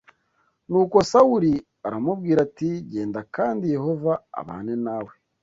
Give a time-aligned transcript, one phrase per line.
[0.69, 1.53] Nuko Sawuli
[1.87, 5.13] aramubwira ati genda kandi Yehova abane nawe